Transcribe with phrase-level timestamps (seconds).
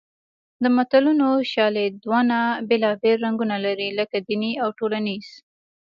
[0.63, 5.27] د متلونو شالیدونه بېلابېل رنګونه لري لکه دیني او ټولنیز